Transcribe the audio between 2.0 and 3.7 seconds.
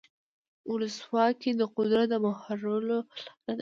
د مهارولو لاره ده.